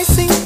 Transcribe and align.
I 0.00 0.02
sing 0.02 0.39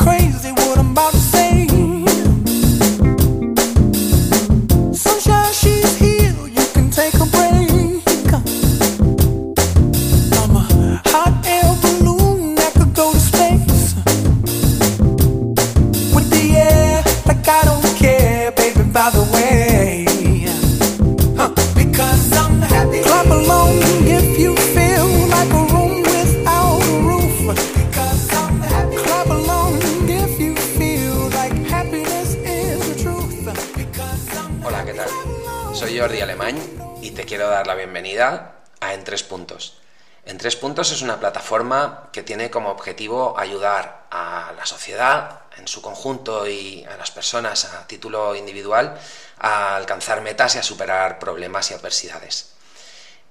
Es 40.83 41.03
una 41.03 41.21
plataforma 41.21 42.09
que 42.13 42.25
tiene 42.25 42.51
como 42.51 42.69
objetivo 42.69 43.39
ayudar 43.39 44.07
a 44.11 44.53
la 44.57 44.67
sociedad 44.67 45.43
en 45.57 45.69
su 45.69 45.81
conjunto 45.81 46.49
y 46.49 46.85
a 46.85 46.97
las 46.97 47.13
personas 47.13 47.65
a 47.67 47.87
título 47.87 48.35
individual 48.35 48.99
a 49.39 49.77
alcanzar 49.77 50.21
metas 50.21 50.57
y 50.57 50.59
a 50.59 50.65
superar 50.65 51.21
problemas 51.21 51.71
y 51.71 51.75
adversidades. 51.75 52.55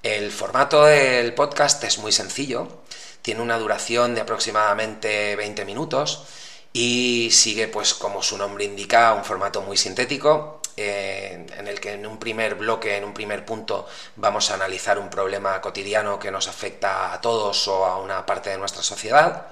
El 0.02 0.32
formato 0.32 0.86
del 0.86 1.34
podcast 1.34 1.84
es 1.84 1.98
muy 1.98 2.14
sencillo, 2.14 2.70
tiene 3.22 3.42
una 3.42 3.60
duración 3.60 4.16
de 4.16 4.22
aproximadamente 4.22 5.36
20 5.36 5.66
minutos 5.66 6.24
y 6.72 7.30
sigue, 7.32 7.68
pues 7.68 7.94
como 7.94 8.24
su 8.24 8.38
nombre 8.38 8.64
indica, 8.64 9.14
un 9.14 9.26
formato 9.26 9.62
muy 9.62 9.76
sintético 9.76 10.62
eh, 10.78 11.46
en 11.58 11.68
el 11.68 11.80
que 11.80 11.94
en 11.94 12.06
un 12.06 12.18
primer 12.18 12.56
bloque, 12.56 12.98
en 12.98 13.04
un 13.04 13.14
primer 13.14 13.46
punto, 13.46 13.88
vamos 14.16 14.50
a 14.50 14.56
analizar 14.56 15.00
un 15.00 15.10
problema 15.10 15.62
cotidiano 15.62 16.20
que 16.20 16.32
nos 16.32 16.48
afecta 16.48 17.14
a 17.14 17.22
todos 17.22 17.68
o 17.68 17.86
a 17.86 17.98
una 18.00 18.26
parte 18.26 18.50
de 18.50 18.58
nuestra 18.58 18.84
sociedad. 18.84 19.48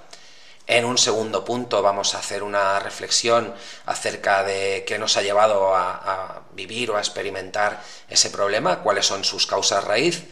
En 0.68 0.86
un 0.86 0.98
segundo 0.98 1.44
punto 1.44 1.82
vamos 1.82 2.16
a 2.16 2.20
hacer 2.20 2.44
una 2.44 2.80
reflexión 2.80 3.54
acerca 3.86 4.44
de 4.44 4.84
qué 4.88 4.98
nos 4.98 5.18
ha 5.18 5.22
llevado 5.22 5.76
a, 5.76 5.92
a 5.92 6.42
vivir 6.54 6.92
o 6.92 6.98
a 6.98 7.00
experimentar 7.00 7.82
ese 8.10 8.30
problema, 8.30 8.80
cuáles 8.80 9.06
son 9.06 9.24
sus 9.24 9.48
causas 9.48 9.84
raíz. 9.84 10.24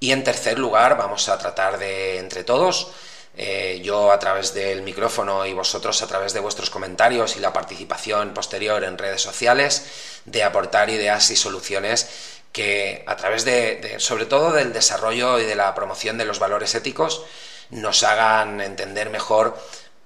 Y 0.00 0.10
en 0.12 0.24
tercer 0.24 0.58
lugar 0.58 0.96
vamos 0.96 1.28
a 1.28 1.38
tratar 1.38 1.78
de, 1.78 2.18
entre 2.18 2.42
todos, 2.42 2.92
eh, 3.36 3.80
yo 3.82 4.12
a 4.12 4.18
través 4.18 4.52
del 4.54 4.82
micrófono 4.82 5.46
y 5.46 5.52
vosotros 5.52 6.02
a 6.02 6.06
través 6.06 6.32
de 6.34 6.40
vuestros 6.40 6.70
comentarios 6.70 7.36
y 7.36 7.40
la 7.40 7.52
participación 7.52 8.34
posterior 8.34 8.84
en 8.84 8.98
redes 8.98 9.22
sociales, 9.22 9.86
de 10.24 10.42
aportar 10.42 10.90
ideas 10.90 11.30
y 11.30 11.36
soluciones 11.36 12.08
que 12.52 13.04
a 13.06 13.16
través 13.16 13.44
de, 13.44 13.76
de, 13.76 14.00
sobre 14.00 14.26
todo 14.26 14.52
del 14.52 14.72
desarrollo 14.72 15.38
y 15.38 15.44
de 15.44 15.54
la 15.54 15.74
promoción 15.74 16.18
de 16.18 16.26
los 16.26 16.38
valores 16.38 16.74
éticos, 16.74 17.24
nos 17.70 18.02
hagan 18.02 18.60
entender 18.60 19.08
mejor, 19.08 19.56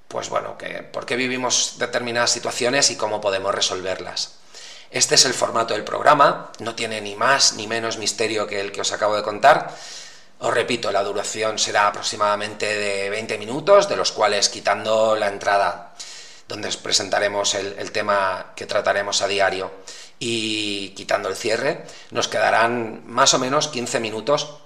pues 0.06 0.28
bueno, 0.28 0.56
que 0.56 0.84
por 0.84 1.04
qué 1.04 1.16
vivimos 1.16 1.76
determinadas 1.78 2.30
situaciones 2.30 2.90
y 2.90 2.96
cómo 2.96 3.20
podemos 3.20 3.54
resolverlas. 3.54 4.36
Este 4.90 5.16
es 5.16 5.24
el 5.24 5.34
formato 5.34 5.74
del 5.74 5.82
programa, 5.82 6.52
no 6.60 6.76
tiene 6.76 7.00
ni 7.00 7.16
más 7.16 7.54
ni 7.54 7.66
menos 7.66 7.98
misterio 7.98 8.46
que 8.46 8.60
el 8.60 8.70
que 8.70 8.80
os 8.80 8.92
acabo 8.92 9.16
de 9.16 9.22
contar. 9.22 9.74
Os 10.38 10.52
repito, 10.52 10.92
la 10.92 11.02
duración 11.02 11.58
será 11.58 11.88
aproximadamente 11.88 12.66
de 12.66 13.08
20 13.08 13.38
minutos, 13.38 13.88
de 13.88 13.96
los 13.96 14.12
cuales 14.12 14.50
quitando 14.50 15.16
la 15.16 15.28
entrada, 15.28 15.94
donde 16.46 16.68
os 16.68 16.76
presentaremos 16.76 17.54
el, 17.54 17.90
tema 17.90 18.52
que 18.54 18.66
trataremos 18.66 19.22
a 19.22 19.28
diario, 19.28 19.72
y 20.18 20.90
quitando 20.90 21.30
el 21.30 21.36
cierre, 21.36 21.84
nos 22.10 22.28
quedarán 22.28 23.02
más 23.06 23.32
o 23.32 23.38
menos 23.38 23.68
15 23.68 23.98
minutos 24.00 24.58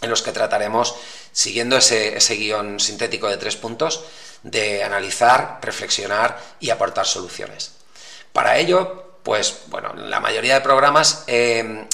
en 0.00 0.10
los 0.10 0.22
que 0.22 0.32
trataremos, 0.32 0.96
siguiendo 1.30 1.76
ese, 1.76 2.16
ese 2.16 2.34
guion 2.34 2.80
sintético 2.80 3.28
de 3.28 3.36
tres 3.36 3.54
puntos, 3.54 4.02
de 4.42 4.82
analizar, 4.82 5.60
reflexionar 5.62 6.36
y 6.58 6.70
aportar 6.70 7.06
soluciones. 7.06 7.72
Para 8.32 8.58
ello, 8.58 9.11
pues 9.22 9.62
bueno, 9.66 9.94
la 9.94 10.20
mayoría 10.20 10.54
de 10.54 10.60
programas 10.60 11.24
eh, 11.26 11.86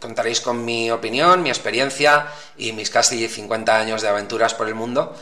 contaréis 0.00 0.40
con 0.40 0.64
mi 0.64 0.90
opinión, 0.90 1.42
mi 1.42 1.50
experiencia 1.50 2.26
y 2.56 2.72
mis 2.72 2.90
casi 2.90 3.28
50 3.28 3.76
años 3.76 4.02
de 4.02 4.08
aventuras 4.08 4.54
por 4.54 4.68
el 4.68 4.74
mundo. 4.74 5.16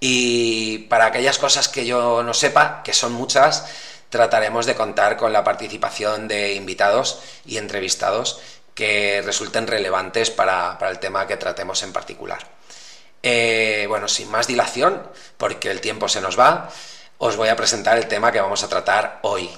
Y 0.00 0.78
para 0.88 1.06
aquellas 1.06 1.38
cosas 1.38 1.68
que 1.68 1.86
yo 1.86 2.22
no 2.22 2.34
sepa, 2.34 2.82
que 2.82 2.92
son 2.92 3.12
muchas, 3.12 3.66
trataremos 4.08 4.66
de 4.66 4.74
contar 4.74 5.16
con 5.16 5.32
la 5.32 5.44
participación 5.44 6.28
de 6.28 6.54
invitados 6.54 7.20
y 7.44 7.58
entrevistados 7.58 8.40
que 8.74 9.22
resulten 9.24 9.66
relevantes 9.66 10.30
para, 10.30 10.78
el 10.90 10.98
tema 10.98 11.26
que 11.26 11.36
tratemos 11.36 11.82
en 11.82 11.92
particular. 11.92 12.38
Eh, 13.22 13.86
bueno, 13.88 14.08
sin 14.08 14.30
más 14.30 14.46
dilación, 14.46 15.02
porque 15.36 15.70
el 15.70 15.80
tiempo 15.80 16.08
se 16.08 16.20
nos 16.20 16.38
va, 16.38 16.70
os 17.18 17.36
voy 17.36 17.48
a 17.48 17.56
presentar 17.56 17.96
el 17.96 18.06
tema 18.06 18.32
que 18.32 18.40
vamos 18.40 18.62
a 18.62 18.68
tratar 18.68 19.20
hoy. 19.22 19.48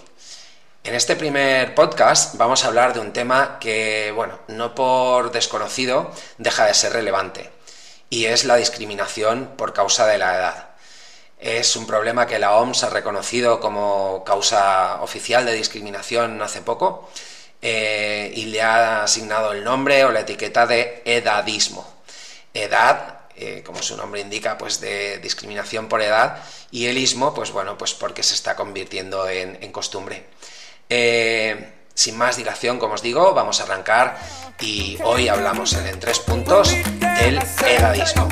En 0.86 0.94
este 0.94 1.16
primer 1.16 1.74
podcast 1.74 2.36
vamos 2.36 2.62
a 2.62 2.69
hablar 2.69 2.94
de 2.94 3.00
un 3.00 3.12
tema 3.12 3.58
que, 3.58 4.12
bueno, 4.14 4.38
no 4.47 4.72
por 4.76 5.32
desconocido 5.32 6.12
deja 6.38 6.64
de 6.64 6.74
ser 6.74 6.92
relevante, 6.92 7.50
y 8.08 8.26
es 8.26 8.44
la 8.44 8.54
discriminación 8.54 9.54
por 9.56 9.72
causa 9.72 10.06
de 10.06 10.19
la 10.19 10.36
edad. 10.36 10.69
Es 11.41 11.74
un 11.74 11.88
problema 11.88 12.28
que 12.28 12.38
la 12.38 12.54
OMS 12.54 12.84
ha 12.84 12.91
reconocido 12.91 13.58
como 13.58 14.22
causa 14.24 15.02
oficial 15.02 15.44
de 15.44 15.54
discriminación 15.54 16.41
hace 16.41 16.62
poco 16.62 17.10
eh, 17.62 18.32
y 18.36 18.44
le 18.44 18.62
ha 18.62 19.03
asignado 19.03 19.50
el 19.54 19.64
nombre 19.64 20.04
o 20.04 20.12
la 20.12 20.20
etiqueta 20.20 20.68
de 20.68 21.03
edadismo. 21.04 21.84
Edad, 22.54 23.22
eh, 23.34 23.64
como 23.66 23.82
su 23.82 23.97
nombre 23.97 24.20
indica, 24.20 24.56
pues 24.56 24.80
de 24.80 25.18
discriminación 25.18 25.88
por 25.88 26.00
edad 26.00 26.44
y 26.70 26.86
el 26.86 26.97
ismo, 26.97 27.34
pues 27.34 27.50
bueno, 27.50 27.76
pues 27.76 27.92
porque 27.92 28.22
se 28.22 28.34
está 28.34 28.54
convirtiendo 28.54 29.28
en, 29.28 29.58
en 29.60 29.72
costumbre. 29.72 30.35
Eh, 30.88 31.72
sin 31.94 32.16
más 32.16 32.36
dilación, 32.36 32.78
como 32.78 32.94
os 32.94 33.02
digo, 33.02 33.34
vamos 33.34 33.60
a 33.60 33.64
arrancar 33.64 34.19
y 34.60 34.98
hoy 35.02 35.28
hablamos 35.28 35.72
en, 35.74 35.86
en 35.86 35.98
tres 35.98 36.19
puntos 36.20 36.70
del 37.19 37.41
edadismo. 37.66 38.28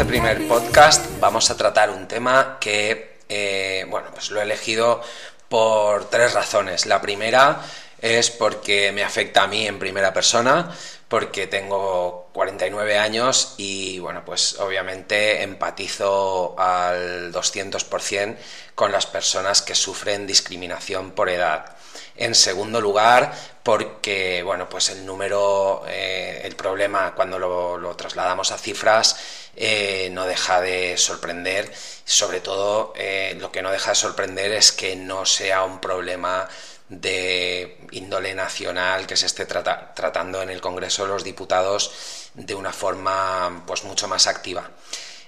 Este 0.00 0.12
primer 0.12 0.48
podcast 0.48 1.04
vamos 1.20 1.50
a 1.50 1.58
tratar 1.58 1.90
un 1.90 2.08
tema 2.08 2.56
que, 2.58 3.18
eh, 3.28 3.84
bueno, 3.90 4.08
pues 4.14 4.30
lo 4.30 4.40
he 4.40 4.44
elegido 4.44 5.02
por 5.50 6.08
tres 6.08 6.32
razones. 6.32 6.86
La 6.86 7.02
primera 7.02 7.60
es 8.00 8.30
porque 8.30 8.92
me 8.92 9.04
afecta 9.04 9.42
a 9.42 9.46
mí 9.46 9.66
en 9.66 9.78
primera 9.78 10.14
persona, 10.14 10.74
porque 11.06 11.46
tengo 11.48 12.30
49 12.32 12.96
años 12.96 13.56
y, 13.58 13.98
bueno, 13.98 14.24
pues 14.24 14.58
obviamente 14.58 15.42
empatizo 15.42 16.58
al 16.58 17.30
200% 17.30 18.38
con 18.74 18.92
las 18.92 19.04
personas 19.04 19.60
que 19.60 19.74
sufren 19.74 20.26
discriminación 20.26 21.10
por 21.10 21.28
edad. 21.28 21.76
En 22.20 22.34
segundo 22.34 22.82
lugar, 22.82 23.32
porque 23.62 24.42
bueno, 24.42 24.68
pues 24.68 24.90
el 24.90 25.06
número, 25.06 25.84
eh, 25.88 26.42
el 26.44 26.54
problema 26.54 27.14
cuando 27.14 27.38
lo, 27.38 27.96
trasladamos 27.96 28.52
a 28.52 28.58
cifras 28.58 29.16
eh, 29.56 30.10
no 30.12 30.26
deja 30.26 30.60
de 30.60 30.98
sorprender. 30.98 31.72
Sobre 32.04 32.40
todo, 32.40 32.92
eh, 32.94 33.34
lo 33.40 33.50
que 33.50 33.62
no 33.62 33.70
deja 33.70 33.92
de 33.92 33.94
sorprender 33.94 34.52
es 34.52 34.70
que 34.70 34.96
no 34.96 35.24
sea 35.24 35.64
un 35.64 35.80
problema 35.80 36.46
de 36.90 37.78
índole 37.92 38.34
nacional 38.34 39.06
que 39.06 39.16
se 39.16 39.24
esté 39.24 39.46
trata, 39.46 39.94
tratando 39.94 40.42
en 40.42 40.50
el 40.50 40.60
Congreso 40.60 41.04
de 41.04 41.08
los 41.08 41.24
Diputados 41.24 42.28
de 42.34 42.54
una 42.54 42.74
forma 42.74 43.64
pues 43.66 43.84
mucho 43.84 44.08
más 44.08 44.26
activa. 44.26 44.68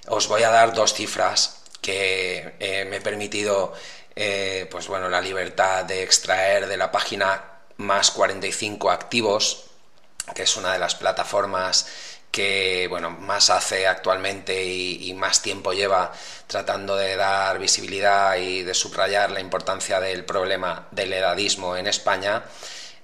Os 0.08 0.28
voy 0.28 0.42
a 0.42 0.50
dar 0.50 0.74
dos 0.74 0.92
cifras 0.92 1.62
que 1.80 2.84
me 2.90 2.96
he 2.96 3.00
permitido 3.00 3.72
eh, 4.14 4.66
pues 4.70 4.88
bueno, 4.88 5.08
la 5.08 5.20
libertad 5.20 5.84
de 5.84 6.02
extraer 6.02 6.66
de 6.66 6.76
la 6.76 6.92
página 6.92 7.42
más 7.78 8.10
45 8.10 8.90
activos, 8.90 9.64
que 10.34 10.42
es 10.42 10.56
una 10.56 10.72
de 10.72 10.78
las 10.78 10.94
plataformas 10.94 11.86
que 12.32 12.86
bueno, 12.88 13.10
más 13.10 13.50
hace 13.50 13.86
actualmente 13.86 14.64
y, 14.64 15.12
más 15.14 15.42
tiempo 15.42 15.72
lleva 15.74 16.12
tratando 16.46 16.96
de 16.96 17.14
dar 17.14 17.58
visibilidad 17.58 18.36
y 18.36 18.62
de 18.62 18.74
subrayar 18.74 19.30
la 19.30 19.40
importancia 19.40 20.00
del 20.00 20.24
problema 20.24 20.88
del 20.90 21.12
edadismo 21.12 21.76
en 21.76 21.86
España. 21.86 22.42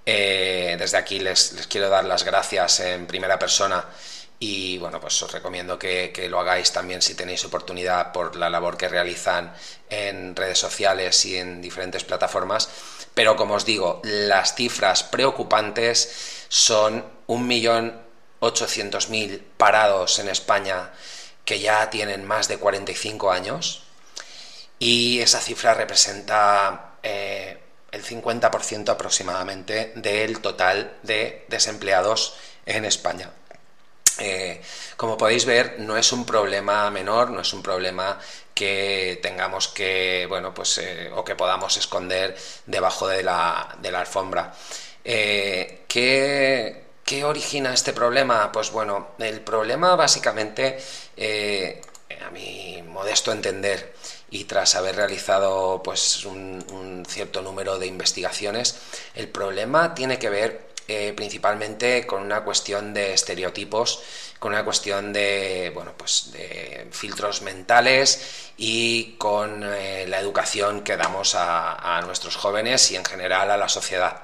Eh, 0.06 0.76
desde 0.78 0.96
aquí 0.96 1.20
les, 1.20 1.66
quiero 1.68 1.90
dar 1.90 2.04
las 2.04 2.24
gracias 2.24 2.80
en 2.80 3.06
primera 3.06 3.38
persona 3.38 3.84
y 4.40 4.78
bueno, 4.78 5.00
pues 5.00 5.20
os 5.22 5.32
recomiendo 5.32 5.78
que, 5.78 6.26
lo 6.30 6.38
hagáis 6.38 6.70
también 6.72 7.02
si 7.02 7.14
tenéis 7.14 7.44
oportunidad 7.44 8.12
por 8.12 8.36
la 8.36 8.48
labor 8.48 8.76
que 8.76 8.86
realizan 8.88 9.52
en 9.90 10.36
redes 10.36 10.58
sociales 10.58 11.24
y 11.24 11.36
en 11.36 11.60
diferentes 11.60 12.04
plataformas. 12.04 12.68
Pero 13.14 13.34
como 13.36 13.54
os 13.54 13.64
digo, 13.64 14.00
las 14.04 14.54
cifras 14.54 15.02
preocupantes 15.02 16.44
son 16.48 17.04
1.800.000 17.26 19.42
parados 19.56 20.20
en 20.20 20.28
España 20.28 20.92
que 21.44 21.58
ya 21.58 21.90
tienen 21.90 22.24
más 22.24 22.46
de 22.46 22.58
45 22.58 23.32
años 23.32 23.82
y 24.78 25.18
esa 25.20 25.40
cifra 25.40 25.74
representa 25.74 26.92
eh, 27.02 27.58
el 27.90 28.04
50% 28.04 28.90
aproximadamente 28.90 29.92
del 29.96 30.40
total 30.40 30.96
de 31.02 31.44
desempleados 31.48 32.36
en 32.66 32.84
España. 32.84 33.32
Eh, 34.18 34.60
como 34.96 35.16
podéis 35.16 35.44
ver, 35.44 35.76
no 35.78 35.96
es 35.96 36.12
un 36.12 36.24
problema 36.26 36.90
menor, 36.90 37.30
no 37.30 37.40
es 37.40 37.52
un 37.52 37.62
problema 37.62 38.18
que 38.54 39.18
tengamos 39.22 39.68
que, 39.68 40.26
bueno, 40.28 40.52
pues, 40.52 40.78
eh, 40.78 41.10
o 41.14 41.24
que 41.24 41.36
podamos 41.36 41.76
esconder 41.76 42.36
debajo 42.66 43.06
de 43.06 43.22
la, 43.22 43.78
alfombra. 43.94 44.52
Eh, 45.04 45.84
¿qué, 45.86 46.84
origina 47.24 47.72
este 47.72 47.92
problema? 47.92 48.52
Pues 48.52 48.70
bueno, 48.70 49.08
el 49.18 49.40
problema 49.40 49.96
básicamente, 49.96 50.78
a 52.26 52.30
mi 52.30 52.82
modesto 52.82 53.32
entender, 53.32 53.94
y 54.30 54.44
tras 54.44 54.74
haber 54.74 54.96
realizado 54.96 55.82
pues 55.82 56.24
un, 56.26 56.64
un, 56.70 57.06
cierto 57.06 57.40
número 57.40 57.78
de 57.78 57.86
investigaciones, 57.86 58.76
el 59.14 59.28
problema 59.28 59.94
tiene 59.94 60.18
que 60.18 60.28
ver 60.28 60.67
eh, 60.90 61.12
principalmente 61.14 62.06
con 62.06 62.22
una 62.22 62.42
cuestión 62.42 62.94
de 62.94 63.12
estereotipos, 63.12 64.02
con 64.38 64.52
una 64.52 64.64
cuestión 64.64 65.12
de, 65.12 65.70
bueno, 65.74 65.92
pues 65.94 66.32
de 66.32 66.88
filtros 66.92 67.42
mentales 67.42 68.52
y 68.56 69.16
con 69.18 69.62
eh, 69.64 70.06
la 70.08 70.18
educación 70.18 70.80
que 70.80 70.96
damos 70.96 71.34
a, 71.36 72.00
nuestros 72.06 72.36
jóvenes 72.36 72.90
y 72.90 72.96
en 72.96 73.04
general 73.04 73.50
a 73.50 73.58
la 73.58 73.68
sociedad. 73.68 74.22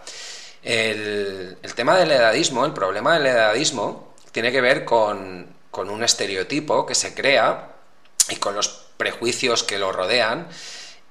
El, 0.62 1.58
tema 1.74 1.98
del 1.98 2.12
edadismo, 2.12 2.64
el 2.64 2.72
problema 2.72 3.12
del 3.18 3.26
edadismo, 3.26 4.14
tiene 4.32 4.50
que 4.50 4.62
ver 4.62 4.86
con, 4.86 5.46
con 5.70 5.90
un 5.90 6.02
estereotipo 6.02 6.86
que 6.86 6.94
se 6.94 7.12
crea 7.12 7.72
y 8.30 8.36
con 8.36 8.54
los 8.54 8.68
prejuicios 8.96 9.64
que 9.64 9.78
lo 9.78 9.92
rodean 9.92 10.48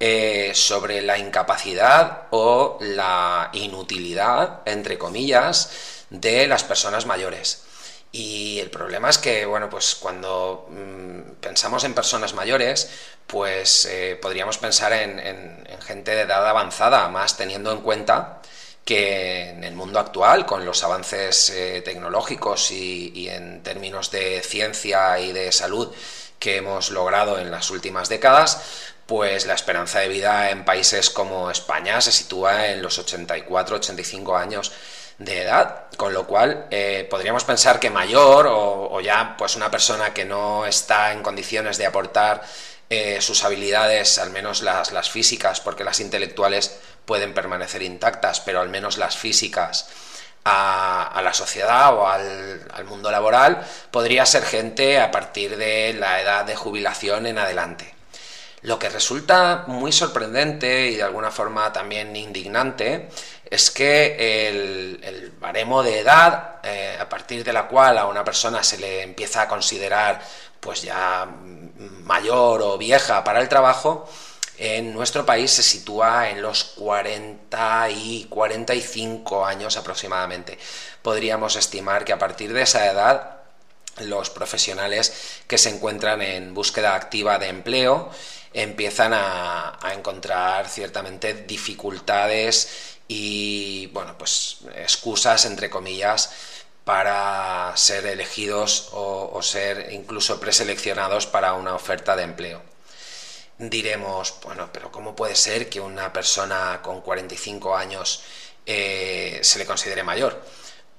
eh, 0.06 0.50
sobre 0.54 1.00
la 1.00 1.16
incapacidad 1.16 2.24
o 2.28 2.76
la 2.82 3.48
inutilidad, 3.54 4.60
entre 4.66 4.98
comillas, 4.98 5.70
de 6.10 6.46
las 6.46 6.62
personas 6.62 7.06
mayores. 7.06 7.62
Y 8.12 8.58
el 8.58 8.68
problema 8.68 9.08
es 9.08 9.16
que, 9.16 9.46
bueno, 9.46 9.70
pues 9.70 9.94
cuando 9.94 10.68
mm, 10.68 11.36
pensamos 11.40 11.84
en 11.84 11.94
personas 11.94 12.34
mayores, 12.34 12.90
pues 13.26 13.86
eh, 13.86 14.18
podríamos 14.20 14.58
pensar 14.58 14.92
en, 14.92 15.66
gente 15.86 16.14
de 16.14 16.20
edad 16.20 16.46
avanzada, 16.46 17.08
más 17.08 17.38
teniendo 17.38 17.72
en 17.72 17.80
cuenta 17.80 18.42
que 18.84 19.48
en 19.48 19.64
el 19.64 19.74
mundo 19.74 20.00
actual, 20.00 20.44
con 20.44 20.66
los 20.66 20.84
avances 20.84 21.48
eh, 21.48 21.80
tecnológicos 21.82 22.70
y, 22.72 23.30
en 23.30 23.62
términos 23.62 24.10
de 24.10 24.42
ciencia 24.42 25.18
y 25.18 25.32
de 25.32 25.50
salud 25.50 25.94
que 26.38 26.58
hemos 26.58 26.90
logrado 26.90 27.38
en 27.38 27.50
las 27.50 27.70
últimas 27.70 28.10
décadas, 28.10 28.92
pues 29.06 29.46
la 29.46 29.54
esperanza 29.54 30.00
de 30.00 30.08
vida 30.08 30.50
en 30.50 30.64
países 30.64 31.10
como 31.10 31.50
España 31.50 32.00
se 32.00 32.12
sitúa 32.12 32.68
en 32.68 32.82
los 32.82 32.98
84-85 32.98 34.40
años 34.40 34.72
de 35.18 35.42
edad, 35.42 35.84
con 35.96 36.12
lo 36.12 36.26
cual 36.26 36.66
eh, 36.70 37.06
podríamos 37.08 37.44
pensar 37.44 37.78
que 37.78 37.90
mayor 37.90 38.46
o, 38.48 39.00
ya 39.00 39.36
pues 39.36 39.56
una 39.56 39.70
persona 39.70 40.12
que 40.12 40.24
no 40.24 40.66
está 40.66 41.12
en 41.12 41.22
condiciones 41.22 41.78
de 41.78 41.86
aportar 41.86 42.42
eh, 42.90 43.20
sus 43.20 43.44
habilidades, 43.44 44.18
al 44.18 44.30
menos 44.30 44.62
las, 44.62 45.10
físicas, 45.10 45.60
porque 45.60 45.84
las 45.84 46.00
intelectuales 46.00 46.78
pueden 47.04 47.34
permanecer 47.34 47.82
intactas, 47.82 48.40
pero 48.40 48.60
al 48.60 48.68
menos 48.68 48.98
las 48.98 49.16
físicas, 49.16 49.88
a, 50.44 51.20
la 51.22 51.32
sociedad 51.32 51.94
o 51.94 52.06
al, 52.06 52.84
mundo 52.84 53.10
laboral, 53.10 53.64
podría 53.90 54.26
ser 54.26 54.44
gente 54.44 55.00
a 55.00 55.10
partir 55.10 55.56
de 55.56 55.94
la 55.94 56.20
edad 56.20 56.44
de 56.44 56.56
jubilación 56.56 57.26
en 57.26 57.38
adelante. 57.38 57.93
Lo 58.64 58.78
que 58.78 58.88
resulta 58.88 59.64
muy 59.66 59.92
sorprendente 59.92 60.88
y 60.88 60.96
de 60.96 61.02
alguna 61.02 61.30
forma 61.30 61.70
también 61.70 62.16
indignante 62.16 63.10
es 63.44 63.70
que 63.70 64.48
el, 64.48 65.34
baremo 65.38 65.82
de 65.82 65.98
edad 65.98 66.60
eh, 66.62 66.96
a 66.98 67.06
partir 67.06 67.44
de 67.44 67.52
la 67.52 67.68
cual 67.68 67.98
a 67.98 68.06
una 68.06 68.24
persona 68.24 68.62
se 68.62 68.78
le 68.78 69.02
empieza 69.02 69.42
a 69.42 69.48
considerar 69.48 70.22
pues 70.60 70.80
ya 70.80 71.28
mayor 72.04 72.62
o 72.62 72.78
vieja 72.78 73.22
para 73.22 73.42
el 73.42 73.50
trabajo, 73.50 74.08
en 74.56 74.94
nuestro 74.94 75.26
país 75.26 75.50
se 75.50 75.62
sitúa 75.62 76.30
en 76.30 76.40
los 76.40 76.64
40 76.64 77.90
y 77.90 78.24
45 78.30 79.44
años 79.44 79.76
aproximadamente. 79.76 80.58
Podríamos 81.02 81.56
estimar 81.56 82.06
que 82.06 82.14
a 82.14 82.18
partir 82.18 82.54
de 82.54 82.62
esa 82.62 82.90
edad 82.90 83.42
los 84.00 84.30
profesionales 84.30 85.42
que 85.46 85.58
se 85.58 85.68
encuentran 85.68 86.22
en 86.22 86.54
búsqueda 86.54 86.94
activa 86.94 87.38
de 87.38 87.48
empleo 87.48 88.10
empiezan 88.54 89.12
a, 89.14 89.78
encontrar 89.92 90.68
ciertamente 90.68 91.34
dificultades 91.34 92.96
y, 93.08 93.88
bueno, 93.88 94.16
pues 94.16 94.58
excusas, 94.76 95.44
entre 95.44 95.68
comillas, 95.68 96.30
para 96.84 97.72
ser 97.76 98.06
elegidos 98.06 98.88
o, 98.92 99.40
ser 99.42 99.92
incluso 99.92 100.40
preseleccionados 100.40 101.26
para 101.26 101.54
una 101.54 101.74
oferta 101.74 102.16
de 102.16 102.22
empleo. 102.22 102.62
Diremos, 103.58 104.34
bueno, 104.42 104.70
pero 104.72 104.90
¿cómo 104.90 105.14
puede 105.14 105.34
ser 105.36 105.68
que 105.68 105.80
una 105.80 106.12
persona 106.12 106.80
con 106.82 107.00
45 107.02 107.76
años 107.76 108.22
eh, 108.66 109.40
se 109.42 109.58
le 109.58 109.66
considere 109.66 110.02
mayor? 110.02 110.42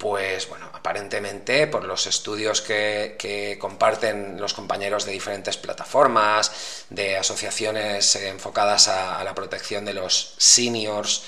Pues 0.08 0.48
bueno, 0.50 0.70
aparentemente 0.72 1.66
por 1.66 1.84
los 1.84 2.06
estudios 2.06 2.62
que, 2.62 3.58
comparten 3.60 4.40
los 4.40 4.54
compañeros 4.54 5.04
de 5.04 5.14
diferentes 5.14 5.58
plataformas, 5.58 6.86
de 6.92 7.18
asociaciones 7.18 8.16
enfocadas 8.18 8.88
a, 8.88 9.24
la 9.24 9.34
protección 9.34 9.84
de 9.84 9.96
los 9.96 10.36
seniors, 10.38 11.24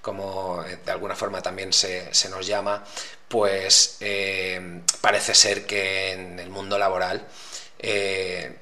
como 0.00 0.64
eh, 0.64 0.78
de 0.82 0.92
alguna 0.92 1.14
forma 1.14 1.42
también 1.42 1.74
se, 1.74 2.10
nos 2.30 2.46
llama, 2.46 2.82
pues 3.28 3.98
eh, 4.00 4.80
parece 5.02 5.34
ser 5.34 5.66
que 5.66 6.12
en 6.12 6.40
el 6.40 6.48
mundo 6.48 6.78
laboral 6.78 7.26
eh, 7.80 8.56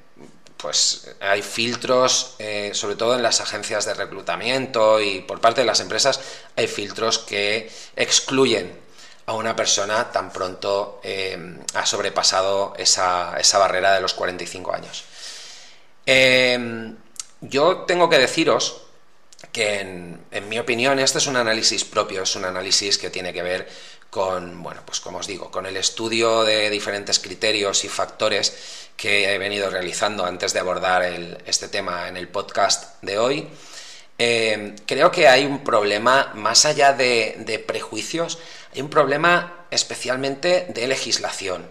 pues 0.57 1.15
hay 1.21 1.41
filtros, 1.41 2.35
sobre 2.73 2.97
todo 2.97 3.15
en 3.15 3.23
las 3.23 3.39
agencias 3.39 3.85
de 3.85 3.93
reclutamiento 3.93 4.99
y 4.99 5.21
por 5.21 5.39
parte 5.39 5.61
de 5.61 5.67
las 5.67 5.79
empresas, 5.79 6.19
hay 6.57 6.67
filtros 6.67 7.19
que 7.19 7.71
excluyen 7.95 8.80
a 9.31 9.33
una 9.33 9.55
persona 9.55 10.11
tan 10.11 10.29
pronto 10.29 10.99
eh, 11.03 11.55
ha 11.73 11.85
sobrepasado 11.85 12.73
esa, 12.77 13.33
barrera 13.53 13.93
de 13.95 14.01
los 14.01 14.13
45 14.13 14.73
años. 14.73 15.05
Em, 16.05 16.97
yo 17.39 17.85
tengo 17.87 18.09
que 18.09 18.19
deciros 18.19 18.81
que, 19.53 19.79
en, 19.79 20.49
mi 20.49 20.59
opinión, 20.59 20.99
este 20.99 21.19
es 21.19 21.27
un 21.27 21.37
análisis 21.37 21.85
propio, 21.85 22.23
es 22.23 22.35
un 22.35 22.43
análisis 22.43 22.97
que 22.97 23.09
tiene 23.09 23.31
que 23.31 23.41
ver 23.41 23.69
con, 24.09 24.61
bueno, 24.61 24.81
pues 24.85 24.99
como 24.99 25.19
os 25.19 25.27
digo, 25.27 25.49
con 25.49 25.65
el 25.65 25.77
estudio 25.77 26.43
de 26.43 26.69
diferentes 26.69 27.19
criterios 27.19 27.85
y 27.85 27.87
factores 27.87 28.89
que 28.97 29.33
he 29.33 29.37
venido 29.37 29.69
realizando 29.69 30.25
antes 30.25 30.51
de 30.51 30.59
abordar 30.59 31.03
este 31.45 31.69
tema 31.69 32.09
en 32.09 32.17
el 32.17 32.27
podcast 32.27 33.01
de 33.01 33.17
hoy. 33.17 33.47
Em, 34.17 34.75
creo 34.85 35.09
que 35.09 35.29
hay 35.29 35.45
un 35.45 35.63
problema, 35.63 36.33
más 36.35 36.65
allá 36.65 36.91
de 36.91 37.63
prejuicios, 37.65 38.37
hay 38.73 38.81
un 38.81 38.89
problema 38.89 39.65
especialmente 39.71 40.67
de 40.69 40.87
legislación. 40.87 41.69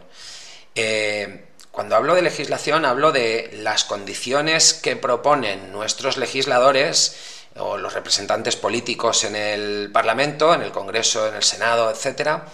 Eh, 0.74 1.46
cuando 1.70 1.96
hablo 1.96 2.14
de 2.14 2.22
legislación 2.22 2.84
hablo 2.84 3.12
de 3.12 3.50
las 3.62 3.84
condiciones 3.84 4.74
que 4.74 4.96
proponen 4.96 5.72
nuestros 5.72 6.16
legisladores 6.16 7.16
o 7.56 7.76
los 7.76 7.94
representantes 7.94 8.56
políticos 8.56 9.24
en 9.24 9.36
el 9.36 9.90
Parlamento, 9.92 10.54
en 10.54 10.62
el 10.62 10.72
Congreso, 10.72 11.28
en 11.28 11.34
el 11.34 11.42
Senado, 11.42 11.90
etcétera, 11.90 12.46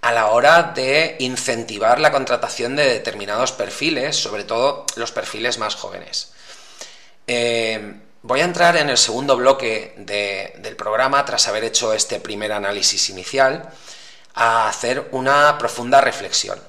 a 0.00 0.12
la 0.12 0.28
hora 0.28 0.62
de 0.74 1.16
incentivar 1.18 2.00
la 2.00 2.12
contratación 2.12 2.76
de 2.76 2.86
determinados 2.86 3.52
perfiles, 3.52 4.16
sobre 4.16 4.44
todo 4.44 4.86
los 4.96 5.12
perfiles 5.12 5.58
más 5.58 5.74
jóvenes. 5.74 6.32
Eh, 7.26 7.94
voy 8.28 8.40
a 8.40 8.44
entrar 8.44 8.76
en 8.76 8.90
el 8.90 8.98
segundo 8.98 9.38
bloque 9.38 9.94
del 9.96 10.76
programa 10.76 11.24
tras 11.24 11.48
haber 11.48 11.64
hecho 11.64 11.94
este 11.94 12.20
primer 12.20 12.52
análisis 12.52 13.08
inicial 13.08 13.70
a 14.34 14.68
hacer 14.68 15.08
una 15.12 15.56
profunda 15.56 16.02
reflexión. 16.02 16.60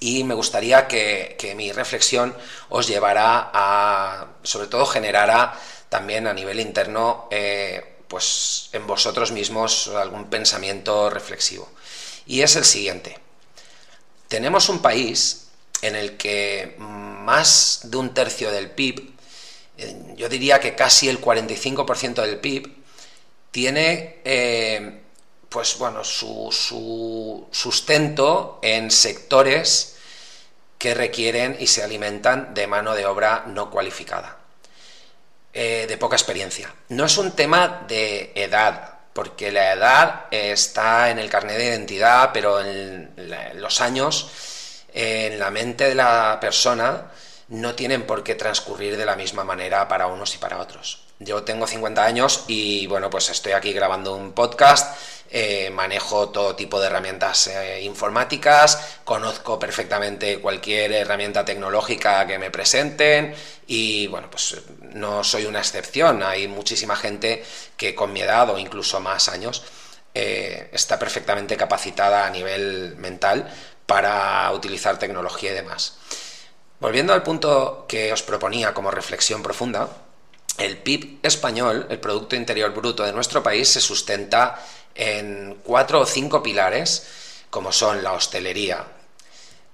Y 0.00 0.24
me 0.24 0.34
gustaría 0.34 0.88
que, 0.88 1.54
mi 1.56 1.70
reflexión 1.70 2.34
os 2.68 2.88
llevara 2.88 3.50
a, 3.54 4.26
sobre 4.42 4.66
todo, 4.66 4.84
generara 4.84 5.56
también 5.88 6.26
a 6.26 6.34
nivel 6.34 6.58
interno, 6.58 7.28
eh, 7.30 7.98
pues 8.08 8.68
en 8.72 8.84
vosotros 8.84 9.30
mismos 9.30 9.86
algún 9.86 10.28
pensamiento 10.28 11.08
reflexivo. 11.10 11.70
Y 12.26 12.42
es 12.42 12.56
el 12.56 12.64
siguiente. 12.64 13.18
tenemos 14.26 14.68
un 14.68 14.82
país 14.82 15.48
en 15.82 15.94
el 15.94 16.16
que 16.16 16.74
más 16.78 17.82
de 17.84 17.96
un 17.98 18.14
tercio 18.14 18.50
del 18.50 18.70
PIB, 18.70 19.11
yo 20.16 20.28
diría 20.28 20.60
que 20.60 20.74
casi 20.74 21.08
el 21.08 21.20
45% 21.20 22.22
del 22.22 22.38
PIB, 22.38 22.82
tiene 23.50 24.20
eh, 24.24 25.02
pues 25.48 25.76
bueno, 25.78 26.02
su, 26.02 26.48
su, 26.50 27.46
sustento 27.50 28.58
en 28.62 28.90
sectores 28.90 29.96
que 30.78 30.94
requieren 30.94 31.56
y 31.60 31.66
se 31.66 31.82
alimentan 31.82 32.54
de 32.54 32.66
mano 32.66 32.94
de 32.94 33.04
obra 33.06 33.44
no 33.46 33.70
cualificada, 33.70 34.38
eh, 35.52 35.84
de 35.86 35.96
poca 35.98 36.16
experiencia. 36.16 36.74
No 36.88 37.04
es 37.04 37.18
un 37.18 37.32
tema 37.32 37.84
de 37.86 38.32
edad, 38.34 38.98
porque 39.12 39.52
la 39.52 39.74
edad 39.74 40.24
está 40.30 41.10
en 41.10 41.18
el 41.18 41.28
carnet 41.28 41.58
de 41.58 41.66
identidad, 41.66 42.30
pero 42.32 42.60
en 42.60 43.14
los 43.56 43.80
años, 43.82 44.30
en 44.94 45.38
la 45.38 45.50
mente 45.50 45.84
de 45.90 45.94
la 45.94 46.38
persona, 46.40 47.12
no 47.52 47.74
tienen 47.74 48.06
por 48.06 48.24
qué 48.24 48.34
transcurrir 48.34 48.96
de 48.96 49.04
la 49.04 49.14
misma 49.14 49.44
manera 49.44 49.86
para 49.86 50.06
unos 50.06 50.34
y 50.34 50.38
para 50.38 50.58
otros. 50.58 51.02
Yo 51.18 51.42
tengo 51.42 51.66
50 51.66 52.02
años 52.02 52.44
y 52.48 52.86
bueno, 52.86 53.10
pues 53.10 53.28
estoy 53.28 53.52
aquí 53.52 53.74
grabando 53.74 54.16
un 54.16 54.32
podcast, 54.32 54.98
eh, 55.30 55.68
manejo 55.70 56.30
todo 56.30 56.56
tipo 56.56 56.80
de 56.80 56.86
herramientas 56.86 57.48
eh, 57.48 57.82
informáticas, 57.82 58.96
conozco 59.04 59.58
perfectamente 59.58 60.40
cualquier 60.40 60.92
herramienta 60.92 61.44
tecnológica 61.44 62.26
que 62.26 62.38
me 62.38 62.50
presenten 62.50 63.34
y 63.66 64.06
bueno, 64.06 64.30
pues 64.30 64.56
no 64.94 65.22
soy 65.22 65.44
una 65.44 65.58
excepción, 65.58 66.22
hay 66.22 66.48
muchísima 66.48 66.96
gente 66.96 67.44
que 67.76 67.94
con 67.94 68.14
mi 68.14 68.22
edad 68.22 68.48
o 68.48 68.58
incluso 68.58 68.98
más 68.98 69.28
años 69.28 69.62
eh, 70.14 70.70
está 70.72 70.98
perfectamente 70.98 71.58
capacitada 71.58 72.24
a 72.24 72.30
nivel 72.30 72.96
mental 72.96 73.46
para 73.84 74.50
utilizar 74.52 74.98
tecnología 74.98 75.50
y 75.50 75.54
demás. 75.54 75.98
Volviendo 76.82 77.12
al 77.12 77.22
punto 77.22 77.86
que 77.86 78.12
os 78.12 78.24
proponía 78.24 78.74
como 78.74 78.90
reflexión 78.90 79.40
profunda, 79.40 79.88
el 80.58 80.78
PIB 80.78 81.20
español, 81.22 81.86
el 81.88 82.00
Producto 82.00 82.34
Interior 82.34 82.74
Bruto 82.74 83.04
de 83.04 83.12
nuestro 83.12 83.40
país, 83.40 83.68
se 83.68 83.80
sustenta 83.80 84.60
en 84.92 85.60
cuatro 85.62 86.00
o 86.00 86.06
cinco 86.06 86.42
pilares, 86.42 87.06
como 87.50 87.70
son 87.70 88.02
la 88.02 88.14
hostelería. 88.14 88.84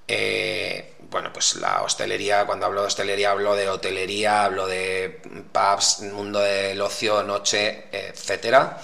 Eh, 0.07 0.97
bueno, 1.09 1.33
pues 1.33 1.55
la 1.55 1.81
hostelería, 1.81 2.45
cuando 2.45 2.67
hablo 2.67 2.83
de 2.83 2.89
hostelería, 2.89 3.31
hablo 3.31 3.57
de 3.57 3.71
hotelería, 3.71 4.45
hablo 4.45 4.67
de 4.67 5.23
pubs, 5.51 6.01
mundo 6.13 6.41
del 6.41 6.79
ocio, 6.83 7.23
noche, 7.23 7.85
etcétera. 7.91 8.79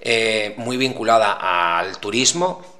Eh, 0.00 0.52
muy 0.56 0.76
vinculada 0.76 1.78
al 1.78 1.98
turismo. 1.98 2.77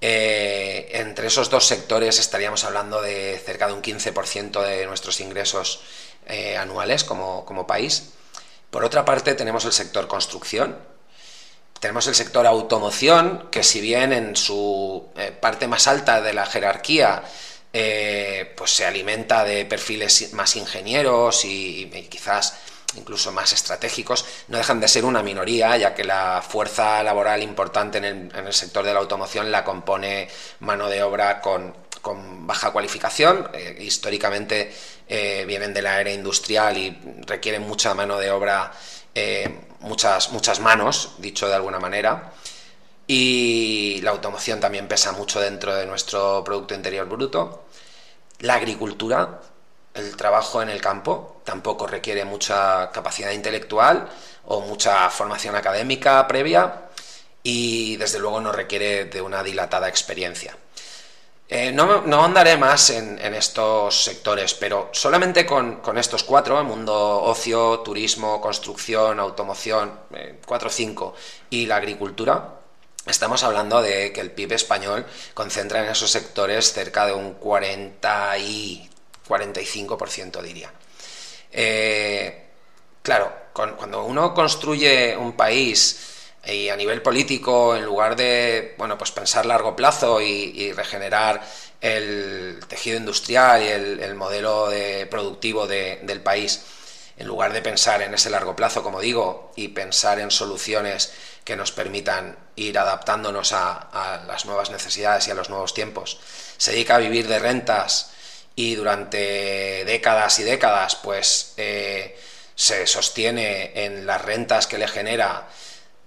Eh, 0.00 0.90
entre 0.92 1.26
esos 1.26 1.50
dos 1.50 1.66
sectores 1.66 2.20
estaríamos 2.20 2.62
hablando 2.64 3.02
de 3.02 3.40
cerca 3.44 3.66
de 3.66 3.72
un 3.72 3.82
15% 3.82 4.62
de 4.62 4.86
nuestros 4.86 5.20
ingresos 5.20 5.80
eh, 6.26 6.56
anuales 6.56 7.04
como, 7.04 7.66
país. 7.66 8.10
Por 8.70 8.84
otra 8.84 9.04
parte, 9.04 9.34
tenemos 9.34 9.64
el 9.64 9.72
sector 9.72 10.06
construcción, 10.06 10.78
tenemos 11.80 12.06
el 12.06 12.14
sector 12.14 12.46
automoción, 12.46 13.48
que 13.50 13.62
si 13.62 13.80
bien 13.80 14.12
en 14.12 14.36
su 14.36 15.08
eh, 15.16 15.32
parte 15.32 15.66
más 15.66 15.88
alta 15.88 16.20
de 16.20 16.32
la 16.32 16.46
jerarquía 16.46 17.22
pues 17.70 18.72
se 18.72 18.84
alimenta 18.86 19.44
de 19.44 19.64
perfiles 19.64 20.32
más 20.32 20.56
ingenieros 20.56 21.44
y, 21.44 21.88
quizás 22.10 22.54
incluso 22.96 23.32
más 23.32 23.52
estratégicos, 23.52 24.24
no 24.48 24.58
dejan 24.58 24.80
de 24.80 24.88
ser 24.88 25.04
una 25.04 25.22
minoría, 25.22 25.76
ya 25.76 25.94
que 25.94 26.04
la 26.04 26.42
fuerza 26.46 27.02
laboral 27.02 27.42
importante 27.42 27.98
en 27.98 28.32
el, 28.34 28.52
sector 28.52 28.84
de 28.84 28.94
la 28.94 29.00
automoción 29.00 29.52
la 29.52 29.64
compone 29.64 30.28
mano 30.60 30.88
de 30.88 31.02
obra 31.02 31.40
con 31.40 31.88
con 32.02 32.46
baja 32.46 32.70
cualificación, 32.70 33.50
eh, 33.52 33.76
históricamente 33.80 34.72
eh, 35.06 35.44
vienen 35.46 35.74
de 35.74 35.82
la 35.82 36.00
era 36.00 36.12
industrial 36.12 36.76
y 36.76 36.98
requieren 37.26 37.62
mucha 37.62 37.94
mano 37.94 38.18
de 38.18 38.30
obra, 38.30 38.72
eh, 39.14 39.60
muchas, 39.80 40.30
muchas 40.30 40.60
manos, 40.60 41.16
dicho 41.18 41.48
de 41.48 41.54
alguna 41.54 41.78
manera. 41.78 42.32
Y 43.06 44.00
la 44.02 44.10
automoción 44.10 44.60
también 44.60 44.86
pesa 44.86 45.12
mucho 45.12 45.40
dentro 45.40 45.74
de 45.74 45.86
nuestro 45.86 46.44
Producto 46.44 46.74
Interior 46.74 47.08
Bruto. 47.08 47.64
La 48.40 48.54
agricultura, 48.54 49.40
el 49.94 50.16
trabajo 50.16 50.62
en 50.62 50.68
el 50.68 50.80
campo, 50.80 51.40
tampoco 51.44 51.86
requiere 51.86 52.24
mucha 52.24 52.90
capacidad 52.90 53.30
intelectual 53.30 54.08
o 54.46 54.60
mucha 54.60 55.08
formación 55.10 55.56
académica 55.56 56.26
previa 56.26 56.88
y 57.42 57.96
desde 57.96 58.18
luego 58.18 58.40
no 58.40 58.52
requiere 58.52 59.06
de 59.06 59.20
una 59.20 59.42
dilatada 59.42 59.88
experiencia. 59.88 60.56
Eh, 61.50 61.72
no, 61.72 62.02
no, 62.02 62.24
andaré 62.24 62.58
más 62.58 62.90
en, 62.90 63.18
estos 63.34 64.04
sectores, 64.04 64.52
pero 64.52 64.90
solamente 64.92 65.46
con, 65.46 65.80
estos 65.96 66.22
cuatro, 66.22 66.62
mundo 66.62 67.22
ocio, 67.22 67.80
turismo, 67.80 68.38
construcción, 68.38 69.18
automoción, 69.18 69.98
eh, 70.14 70.38
cuatro 70.46 70.68
o 70.68 70.72
cinco, 70.72 71.14
y 71.48 71.64
la 71.64 71.76
agricultura, 71.76 72.60
estamos 73.06 73.42
hablando 73.44 73.80
de 73.80 74.12
que 74.12 74.20
el 74.20 74.30
PIB 74.30 74.52
español 74.52 75.06
concentra 75.32 75.82
en 75.82 75.90
esos 75.90 76.10
sectores 76.10 76.70
cerca 76.74 77.06
de 77.06 77.14
un 77.14 77.32
40 77.34 78.38
y 78.38 78.90
45%, 79.28 80.42
diría. 80.42 80.72
Eh, 81.52 82.46
claro, 83.02 83.32
cuando 83.52 84.04
uno 84.04 84.32
construye 84.34 85.16
un 85.16 85.32
país 85.32 86.18
y 86.46 86.68
a 86.68 86.76
nivel 86.76 87.02
político, 87.02 87.76
en 87.76 87.84
lugar 87.84 88.16
de 88.16 88.74
bueno, 88.78 88.96
pues 88.96 89.10
pensar 89.10 89.44
largo 89.46 89.76
plazo 89.76 90.20
y, 90.20 90.72
regenerar 90.72 91.42
el 91.80 92.60
tejido 92.68 92.96
industrial 92.96 93.62
y 93.62 93.68
el, 93.68 94.14
modelo 94.14 94.68
de, 94.68 95.06
productivo 95.06 95.66
del 95.66 96.20
país, 96.22 96.62
en 97.16 97.26
lugar 97.26 97.52
de 97.52 97.62
pensar 97.62 98.02
en 98.02 98.14
ese 98.14 98.30
largo 98.30 98.54
plazo, 98.54 98.82
como 98.82 99.00
digo, 99.00 99.52
y 99.56 99.68
pensar 99.68 100.20
en 100.20 100.30
soluciones 100.30 101.12
que 101.44 101.56
nos 101.56 101.72
permitan 101.72 102.36
ir 102.56 102.78
adaptándonos 102.78 103.52
a, 103.52 104.22
las 104.26 104.44
nuevas 104.46 104.70
necesidades 104.70 105.26
y 105.26 105.30
a 105.30 105.34
los 105.34 105.50
nuevos 105.50 105.74
tiempos, 105.74 106.20
se 106.56 106.72
dedica 106.72 106.96
a 106.96 106.98
vivir 106.98 107.26
de 107.26 107.38
rentas 107.38 108.12
y 108.58 108.74
durante 108.74 109.84
décadas 109.84 110.40
y 110.40 110.42
décadas, 110.42 110.96
pues 110.96 111.52
eh, 111.58 112.18
se 112.56 112.88
sostiene 112.88 113.70
en 113.84 114.04
las 114.04 114.20
rentas 114.20 114.66
que 114.66 114.78
le 114.78 114.88
genera 114.88 115.46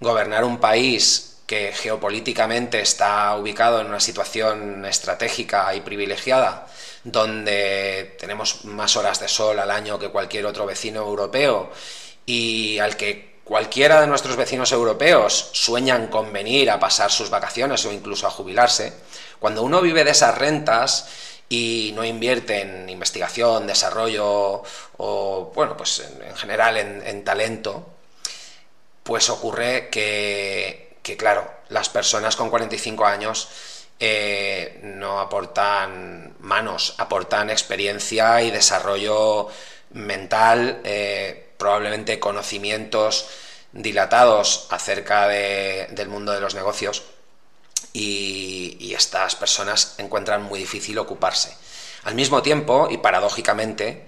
gobernar 0.00 0.44
un 0.44 0.58
país 0.58 1.38
que 1.46 1.72
geopolíticamente 1.72 2.82
está 2.82 3.34
ubicado 3.36 3.80
en 3.80 3.86
una 3.86 4.00
situación 4.00 4.84
estratégica 4.84 5.74
y 5.74 5.80
privilegiada, 5.80 6.66
donde 7.04 8.18
tenemos 8.20 8.66
más 8.66 8.98
horas 8.98 9.18
de 9.18 9.28
sol 9.28 9.58
al 9.58 9.70
año 9.70 9.98
que 9.98 10.10
cualquier 10.10 10.44
otro 10.44 10.66
vecino 10.66 11.00
europeo 11.00 11.72
y 12.26 12.78
al 12.80 12.98
que 12.98 13.40
cualquiera 13.44 13.98
de 13.98 14.08
nuestros 14.08 14.36
vecinos 14.36 14.72
europeos 14.72 15.52
sueñan 15.54 16.08
con 16.08 16.30
venir 16.34 16.70
a 16.70 16.78
pasar 16.78 17.10
sus 17.10 17.30
vacaciones 17.30 17.82
o 17.86 17.92
incluso 17.92 18.26
a 18.26 18.30
jubilarse, 18.30 18.92
cuando 19.38 19.62
uno 19.62 19.80
vive 19.80 20.04
de 20.04 20.10
esas 20.10 20.36
rentas 20.36 21.08
y 21.52 21.92
no 21.94 22.02
invierte 22.02 22.62
en 22.62 22.88
investigación, 22.88 23.66
desarrollo 23.66 24.62
o, 24.96 25.52
bueno, 25.54 25.76
pues 25.76 26.00
en, 26.00 26.34
general 26.34 26.78
en 26.78 27.24
talento, 27.24 27.92
pues 29.02 29.28
ocurre 29.30 29.88
que, 29.90 30.96
claro, 31.18 31.50
las 31.68 31.88
personas 31.88 32.36
con 32.36 32.50
45 32.50 33.04
años 33.04 33.48
eh, 33.98 34.80
no 34.82 35.20
aportan 35.20 36.36
manos, 36.40 36.94
aportan 36.98 37.50
experiencia 37.50 38.42
y 38.42 38.50
desarrollo 38.50 39.48
mental, 39.90 40.80
eh, 40.84 41.50
probablemente 41.58 42.18
conocimientos 42.18 43.28
dilatados 43.72 44.68
acerca 44.70 45.28
del 45.28 46.08
mundo 46.08 46.32
de 46.32 46.40
los 46.40 46.54
negocios 46.54 47.02
y, 47.92 48.92
estas 48.94 49.34
personas 49.34 49.94
encuentran 49.98 50.42
muy 50.42 50.58
difícil 50.60 50.98
ocuparse. 50.98 51.56
Al 52.04 52.14
mismo 52.14 52.42
tiempo, 52.42 52.88
y 52.90 52.98
paradójicamente, 52.98 54.06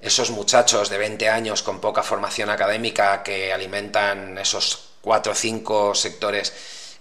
esos 0.00 0.30
muchachos 0.30 0.90
de 0.90 0.98
20 0.98 1.28
años 1.28 1.62
con 1.62 1.80
poca 1.80 2.02
formación 2.02 2.50
académica 2.50 3.22
que 3.22 3.52
alimentan 3.52 4.38
esos 4.38 4.90
cuatro 5.00 5.32
o 5.32 5.34
cinco 5.34 5.94
sectores 5.94 6.52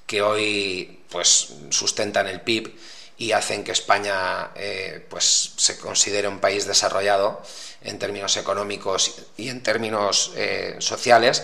que 0.06 0.22
hoy 0.22 1.04
pues 1.10 1.54
sustentan 1.70 2.28
el 2.28 2.42
PIB 2.42 2.74
y 3.18 3.32
hacen 3.32 3.64
que 3.64 3.72
España 3.72 4.52
eh, 4.56 5.06
pues 5.10 5.54
se 5.58 5.78
considere 5.78 6.28
un 6.28 6.40
país 6.40 6.66
desarrollado 6.66 7.42
en 7.82 8.00
términos 8.00 8.38
económicos 8.38 9.26
y 9.38 9.50
en 9.50 9.62
términos 9.62 10.32
eh, 10.36 10.78
sociales 10.80 11.44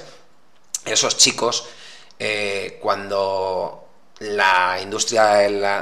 esos 0.85 1.17
chicos 1.17 1.65
eh, 2.19 2.79
cuando 2.81 3.82
la 4.19 4.79
industria 4.81 5.25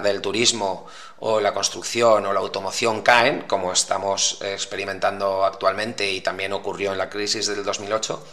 del 0.02 0.22
turismo 0.22 0.88
o 1.20 1.40
la 1.40 1.54
construcción 1.54 2.26
o 2.26 2.34
la 2.34 2.40
automoción 2.40 3.02
caen, 3.02 3.42
como 3.42 3.72
estamos 3.72 4.40
experimentando 4.42 5.46
actualmente 5.46 6.10
y 6.10 6.22
también 6.22 6.54
ocurrió 6.54 6.92
en 6.92 6.98
la 6.98 7.10
crisis 7.10 7.48
del 7.48 7.64
2008, 7.64 8.26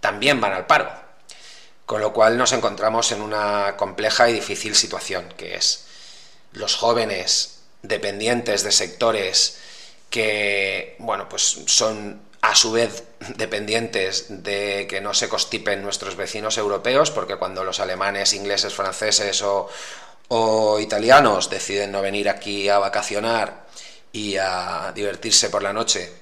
también 0.00 0.40
van 0.40 0.52
al 0.52 0.66
paro. 0.66 0.90
Con 1.84 2.00
lo 2.00 2.12
cual 2.12 2.36
nos 2.36 2.52
encontramos 2.52 3.12
en 3.12 3.22
una 3.22 3.76
compleja 3.76 4.28
y 4.28 4.32
difícil 4.32 4.74
situación, 4.74 5.32
que 5.36 5.54
es 5.54 5.86
los 6.52 6.74
jóvenes 6.76 7.62
dependientes 7.82 8.62
de 8.64 8.72
sectores 8.72 9.58
que, 10.10 10.96
bueno, 10.98 11.28
pues 11.28 11.42
son 11.66 12.20
a 12.40 12.54
su 12.54 12.72
vez 12.72 13.04
dependientes 13.36 14.26
de 14.28 14.86
que 14.88 15.00
no 15.00 15.14
se 15.14 15.28
constipen 15.28 15.82
nuestros 15.82 16.16
vecinos 16.16 16.58
europeos, 16.58 17.10
porque 17.10 17.36
cuando 17.36 17.64
los 17.64 17.80
alemanes, 17.80 18.32
ingleses, 18.32 18.74
franceses 18.74 19.42
o, 19.42 19.68
o 20.28 20.78
italianos 20.78 21.50
deciden 21.50 21.92
no 21.92 22.02
venir 22.02 22.28
aquí 22.28 22.68
a 22.68 22.78
vacacionar 22.78 23.66
y 24.12 24.36
a 24.36 24.92
divertirse 24.94 25.50
por 25.50 25.62
la 25.62 25.72
noche, 25.72 26.12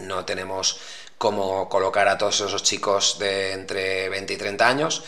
no 0.00 0.24
tenemos 0.24 0.78
cómo 1.18 1.68
colocar 1.68 2.08
a 2.08 2.18
todos 2.18 2.40
esos 2.40 2.62
chicos 2.62 3.18
de 3.18 3.52
entre 3.52 4.08
20 4.08 4.32
y 4.32 4.36
30 4.36 4.68
años 4.68 5.04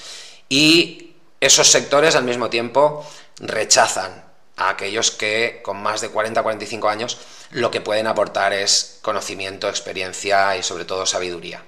y 0.48 1.14
esos 1.40 1.68
sectores 1.68 2.14
al 2.16 2.24
mismo 2.24 2.48
tiempo 2.48 3.04
rechazan 3.38 4.25
a 4.56 4.70
aquellos 4.70 5.10
que 5.10 5.60
con 5.62 5.82
más 5.82 6.00
de 6.00 6.10
40-45 6.10 6.90
años 6.90 7.18
lo 7.50 7.70
que 7.70 7.80
pueden 7.80 8.06
aportar 8.06 8.52
es 8.52 8.98
conocimiento, 9.02 9.68
experiencia 9.68 10.56
y 10.56 10.62
sobre 10.62 10.84
todo 10.84 11.06
sabiduría. 11.06 11.62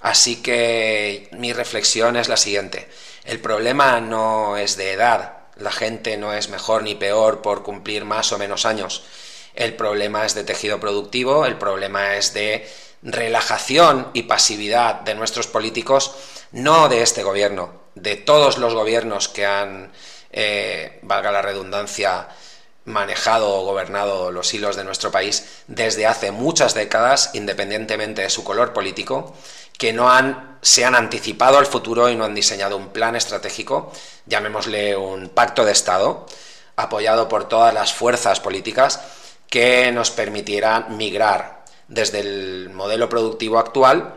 Así 0.00 0.42
que 0.42 1.28
mi 1.32 1.52
reflexión 1.52 2.16
es 2.16 2.28
la 2.28 2.36
siguiente. 2.36 2.88
El 3.24 3.40
problema 3.40 4.00
no 4.00 4.56
es 4.56 4.76
de 4.76 4.92
edad, 4.92 5.38
la 5.56 5.72
gente 5.72 6.16
no 6.16 6.32
es 6.32 6.48
mejor 6.48 6.82
ni 6.82 6.94
peor 6.94 7.42
por 7.42 7.62
cumplir 7.62 8.04
más 8.04 8.32
o 8.32 8.38
menos 8.38 8.66
años. 8.66 9.02
El 9.54 9.74
problema 9.74 10.26
es 10.26 10.34
de 10.34 10.44
tejido 10.44 10.78
productivo, 10.78 11.46
el 11.46 11.56
problema 11.56 12.16
es 12.16 12.34
de 12.34 12.68
relajación 13.02 14.10
y 14.12 14.24
pasividad 14.24 15.00
de 15.00 15.14
nuestros 15.14 15.46
políticos, 15.46 16.14
no 16.52 16.88
de 16.88 17.02
este 17.02 17.22
gobierno, 17.22 17.72
de 17.94 18.16
todos 18.16 18.58
los 18.58 18.74
gobiernos 18.74 19.28
que 19.28 19.46
han, 19.46 19.92
eh, 20.30 20.98
valga 21.02 21.32
la 21.32 21.42
redundancia, 21.42 22.28
manejado 22.84 23.52
o 23.52 23.64
gobernado 23.64 24.30
los 24.30 24.52
hilos 24.54 24.76
de 24.76 24.84
nuestro 24.84 25.10
país 25.10 25.62
desde 25.66 26.06
hace 26.06 26.30
muchas 26.30 26.74
décadas, 26.74 27.30
independientemente 27.34 28.22
de 28.22 28.30
su 28.30 28.44
color 28.44 28.72
político, 28.72 29.34
que 29.76 29.92
no 29.92 30.10
han, 30.10 30.58
se 30.62 30.84
han 30.84 30.94
anticipado 30.94 31.58
al 31.58 31.66
futuro 31.66 32.08
y 32.08 32.16
no 32.16 32.24
han 32.24 32.34
diseñado 32.34 32.76
un 32.76 32.88
plan 32.88 33.16
estratégico, 33.16 33.92
llamémosle 34.26 34.96
un 34.96 35.28
pacto 35.28 35.64
de 35.64 35.72
Estado, 35.72 36.26
apoyado 36.76 37.28
por 37.28 37.48
todas 37.48 37.74
las 37.74 37.92
fuerzas 37.92 38.40
políticas, 38.40 39.00
que 39.50 39.90
nos 39.92 40.10
permitiera 40.10 40.86
migrar 40.88 41.64
desde 41.88 42.20
el 42.20 42.70
modelo 42.70 43.08
productivo 43.08 43.58
actual, 43.58 44.14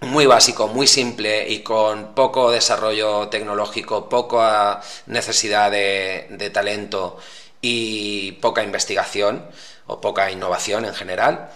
muy 0.00 0.26
básico, 0.26 0.68
muy 0.68 0.86
simple 0.86 1.48
y 1.48 1.60
con 1.62 2.14
poco 2.14 2.50
desarrollo 2.50 3.28
tecnológico, 3.28 4.08
poca 4.08 4.80
necesidad 5.06 5.70
de, 5.70 6.50
talento 6.52 7.18
y 7.60 8.32
poca 8.32 8.62
investigación 8.62 9.44
o 9.86 10.00
poca 10.00 10.30
innovación 10.30 10.84
en 10.84 10.94
general. 10.94 11.50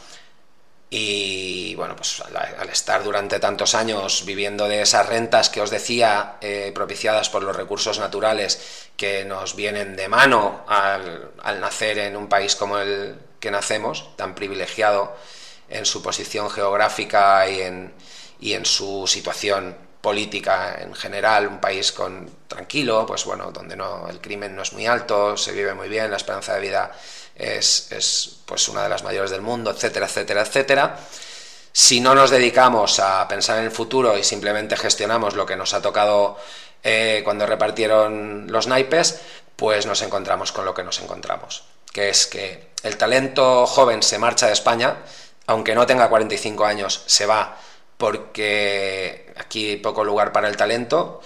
Y 0.91 1.75
bueno, 1.77 1.97
pues 1.97 2.21
al, 2.21 2.69
estar 2.69 3.03
durante 3.03 3.39
tantos 3.39 3.75
años 3.75 4.25
viviendo 4.27 4.69
de 4.69 4.83
esas 4.83 5.07
rentas 5.07 5.49
que 5.49 5.63
os 5.63 5.71
decía, 5.71 6.37
eh, 6.43 6.71
propiciadas 6.75 7.31
por 7.31 7.43
los 7.43 7.57
recursos 7.57 7.99
naturales 7.99 8.91
que 8.97 9.25
nos 9.25 9.57
vienen 9.57 9.97
de 9.97 10.09
mano 10.09 10.65
al, 10.69 11.31
al 11.43 11.61
nacer 11.61 11.99
en 11.99 12.17
un 12.17 12.29
país 12.29 12.57
como 12.57 12.79
el 12.79 13.17
que 13.41 13.51
nacemos, 13.51 14.15
tan 14.17 14.35
privilegiado 14.35 15.17
en 15.71 15.87
su 15.87 16.03
posición 16.03 16.51
geográfica 16.51 17.49
y 17.49 17.63
en, 17.63 17.95
y 18.43 18.55
en 18.55 18.67
su 18.67 19.07
situación 19.07 19.75
política 20.01 20.77
en 20.81 20.95
general, 20.95 21.47
un 21.47 21.61
país 21.61 21.93
con 21.93 22.29
tranquilo, 22.49 23.07
pues 23.07 23.25
bueno, 23.25 23.53
donde 23.53 23.77
no 23.77 24.09
el 24.11 24.21
crimen 24.21 24.55
no 24.57 24.63
es 24.63 24.73
muy 24.73 24.85
alto, 24.85 25.37
se 25.37 25.53
vive 25.53 25.75
muy 25.75 25.89
bien, 25.89 26.11
la 26.11 26.17
esperanza 26.17 26.55
de 26.55 26.61
vida 26.61 26.91
es, 27.37 27.91
es 27.93 28.39
pues 28.45 28.69
una 28.69 28.83
de 28.83 28.89
las 28.89 29.05
mayores 29.05 29.31
del 29.31 29.43
mundo, 29.43 29.71
etcétera, 29.71 30.07
etcétera, 30.07 30.43
etcétera. 30.43 30.99
Si 31.73 32.00
no 32.00 32.17
nos 32.17 32.31
dedicamos 32.31 32.99
a 32.99 33.26
pensar 33.28 33.59
en 33.59 33.65
el 33.67 33.71
futuro 33.71 34.19
y 34.19 34.25
simplemente 34.25 34.76
gestionamos 34.76 35.35
lo 35.35 35.47
que 35.47 35.57
nos 35.57 35.73
ha 35.73 35.81
tocado 35.81 36.37
eh, 36.83 37.23
cuando 37.25 37.47
repartieron 37.47 38.50
los 38.50 38.67
naipes, 38.67 39.21
pues 39.55 39.87
nos 39.87 40.02
encontramos 40.02 40.50
con 40.50 40.65
lo 40.65 40.75
que 40.75 40.83
nos 40.83 41.00
encontramos, 41.00 41.63
que 41.93 42.09
es 42.09 42.26
que 42.26 42.73
el 42.83 42.97
talento 42.97 43.67
joven 43.67 44.02
se 44.02 44.19
marcha 44.19 44.49
de 44.49 44.52
España, 44.52 44.97
aunque 45.47 45.76
no 45.76 45.87
tenga 45.87 46.09
45 46.09 46.65
años, 46.65 47.05
se 47.07 47.25
va 47.25 47.57
porque 47.97 49.33
aquí 49.37 49.71
hay 49.71 49.76
poco 49.76 50.05
lugar 50.05 50.33
para 50.33 50.49
el 50.49 50.57
talento 50.57 51.21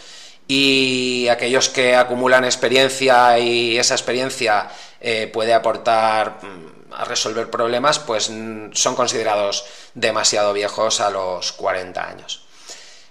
y 0.48 1.28
aquellos 1.28 1.68
que 1.68 1.96
acumulan 1.96 2.44
experiencia 2.44 3.38
y 3.38 3.78
esa 3.78 3.94
experiencia 3.94 4.68
eh, 5.00 5.28
puede 5.32 5.54
aportar 5.54 6.38
mm, 6.42 6.92
a 6.92 7.04
resolver 7.04 7.50
problemas, 7.50 7.98
pues 7.98 8.30
mm, 8.30 8.72
son 8.72 8.94
considerados 8.94 9.64
demasiado 9.94 10.52
viejos 10.52 11.00
a 11.00 11.10
los 11.10 11.52
40 11.52 12.08
años. 12.08 12.46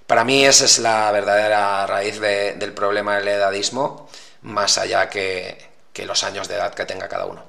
Para 0.07 0.23
mí 0.23 0.45
esa 0.45 0.65
es 0.65 0.79
la 0.79 1.11
verdadera 1.11 1.85
raíz 1.87 2.19
del 2.19 2.73
problema 2.73 3.17
del 3.17 3.27
edadismo, 3.27 4.07
más 4.43 4.77
allá 4.77 5.09
que, 5.09 5.57
que 5.91 6.05
los 6.05 6.23
años 6.23 6.47
de 6.47 6.55
edad 6.55 6.73
que 6.73 6.85
tenga 6.85 7.07
cada 7.07 7.25
uno. 7.25 7.43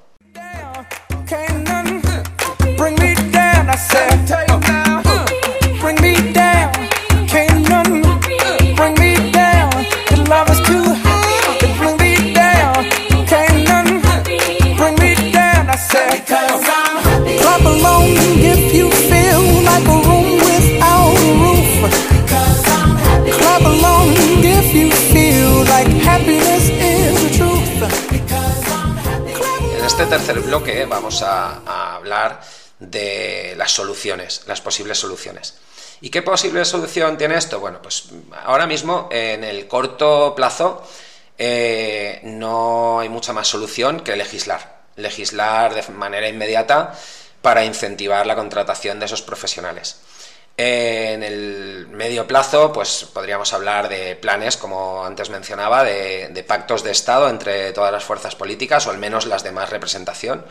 Este 30.06 30.18
tercer 30.18 30.40
bloque 30.40 30.86
vamos 30.86 31.20
a, 31.22 31.96
hablar 31.96 32.40
de 32.78 33.54
las 33.56 33.72
soluciones, 33.72 34.42
las 34.46 34.60
posibles 34.60 34.98
soluciones. 34.98 35.54
¿Y 36.00 36.10
qué 36.10 36.22
posible 36.22 36.64
solución 36.64 37.18
tiene 37.18 37.36
esto? 37.36 37.58
Bueno, 37.58 37.82
pues 37.82 38.10
ahora 38.44 38.68
mismo 38.68 39.08
en 39.10 39.42
el 39.42 39.66
corto 39.66 40.32
plazo 40.36 40.86
eh, 41.36 42.20
no 42.22 43.00
hay 43.00 43.08
mucha 43.08 43.32
más 43.32 43.48
solución 43.48 43.98
que 43.98 44.14
legislar. 44.14 44.82
Legislar 44.94 45.74
de 45.74 45.92
manera 45.92 46.28
inmediata 46.28 46.96
para 47.42 47.64
incentivar 47.64 48.28
la 48.28 48.36
contratación 48.36 49.00
de 49.00 49.06
esos 49.06 49.22
profesionales. 49.22 49.96
En 50.58 51.22
el 51.22 51.86
medio 51.90 52.26
plazo, 52.26 52.72
pues 52.72 53.06
podríamos 53.12 53.52
hablar 53.52 53.90
de 53.90 54.16
planes, 54.16 54.56
como 54.56 55.04
antes 55.04 55.28
mencionaba, 55.28 55.84
de, 55.84 56.44
pactos 56.48 56.82
de 56.82 56.92
Estado 56.92 57.28
entre 57.28 57.72
todas 57.74 57.92
las 57.92 58.04
fuerzas 58.04 58.34
políticas, 58.36 58.86
o 58.86 58.90
al 58.90 58.96
menos 58.96 59.26
las 59.26 59.44
de 59.44 59.52
más 59.52 59.68
representación 59.68 60.46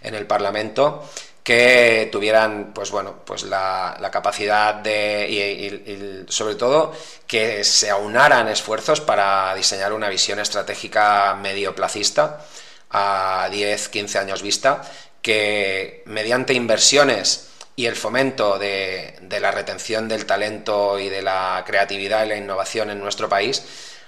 en 0.00 0.14
el 0.14 0.26
Parlamento, 0.26 1.04
que 1.44 2.08
tuvieran, 2.10 2.72
pues 2.72 2.90
bueno, 2.90 3.16
pues 3.26 3.42
la, 3.42 4.08
capacidad 4.10 4.76
de, 4.76 5.28
y, 5.28 6.32
sobre 6.32 6.54
todo, 6.54 6.94
que 7.26 7.62
se 7.62 7.90
aunaran 7.90 8.48
esfuerzos 8.48 9.02
para 9.02 9.54
diseñar 9.54 9.92
una 9.92 10.08
visión 10.08 10.38
estratégica 10.38 11.34
medio 11.34 11.74
placista 11.74 12.46
a 12.90 13.48
10, 13.50 13.88
15 13.90 14.18
años 14.18 14.40
vista, 14.40 14.80
que 15.20 16.02
mediante 16.06 16.54
inversiones 16.54 17.49
y 17.80 17.86
el 17.86 17.96
fomento 17.96 18.58
de, 18.58 19.14
la 19.40 19.50
retención 19.52 20.06
del 20.06 20.26
talento 20.26 20.98
y 20.98 21.08
de 21.08 21.22
la 21.22 21.64
creatividad 21.66 22.26
y 22.26 22.28
la 22.28 22.36
innovación 22.36 22.90
en 22.90 23.00
nuestro 23.00 23.26
país, 23.30 23.62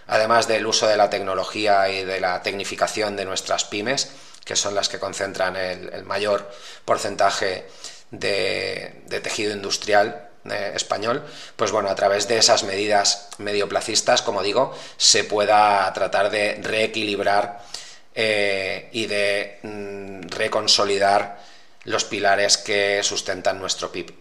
además 0.08 0.46
del 0.46 0.66
uso 0.66 0.86
de 0.86 0.98
la 0.98 1.08
tecnología 1.08 1.88
y 1.88 2.04
de 2.04 2.20
la 2.20 2.42
tecnificación 2.42 3.16
de 3.16 3.24
nuestras 3.24 3.64
pymes, 3.64 4.10
que 4.44 4.56
son 4.56 4.74
las 4.74 4.90
que 4.90 4.98
concentran 4.98 5.56
el, 5.56 6.04
mayor 6.04 6.52
porcentaje 6.84 7.66
de, 8.10 9.06
tejido 9.22 9.54
industrial 9.54 10.28
eh, 10.50 10.72
español, 10.74 11.24
pues 11.56 11.70
bueno, 11.70 11.88
a 11.88 11.94
través 11.94 12.28
de 12.28 12.36
esas 12.36 12.64
medidas 12.64 13.30
medioplacistas, 13.38 14.20
como 14.20 14.42
digo, 14.42 14.78
se 14.98 15.24
pueda 15.24 15.90
tratar 15.94 16.28
de 16.28 16.60
reequilibrar 16.62 17.62
eh, 18.14 18.90
y 18.92 19.06
de 19.06 19.60
mm, 19.62 20.28
reconsolidar 20.28 21.51
los 21.84 22.04
pilares 22.04 22.58
que 22.58 23.02
sustentan 23.02 23.58
nuestro 23.58 23.90
PIB. 23.90 24.14